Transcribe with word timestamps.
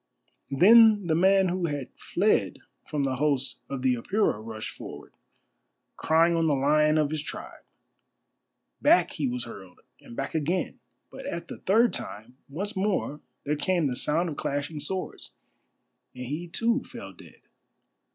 Then 0.49 1.05
the 1.05 1.13
man 1.13 1.49
who 1.49 1.67
had 1.67 1.89
fled 1.95 2.57
from 2.87 3.03
the 3.03 3.17
host 3.17 3.59
of 3.69 3.83
the 3.83 3.93
Apura 3.93 4.43
rushed 4.43 4.71
forward, 4.75 5.13
crying 5.95 6.35
on 6.35 6.47
the 6.47 6.55
Lion 6.55 6.97
of 6.97 7.11
his 7.11 7.21
tribe. 7.21 7.61
Back 8.81 9.11
he 9.11 9.27
was 9.27 9.43
hurled, 9.43 9.81
and 9.99 10.15
back 10.15 10.33
again, 10.33 10.79
but 11.11 11.27
at 11.27 11.49
the 11.49 11.59
third 11.59 11.93
time 11.93 12.35
once 12.49 12.75
more 12.75 13.21
there 13.43 13.55
came 13.55 13.85
the 13.85 13.95
sound 13.95 14.27
of 14.27 14.37
clashing 14.37 14.79
swords, 14.79 15.33
and 16.15 16.25
he 16.25 16.47
too 16.47 16.83
fell 16.83 17.13
dead. 17.13 17.41